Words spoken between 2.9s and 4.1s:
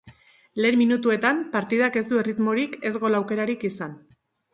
ez gol aukerarik izan.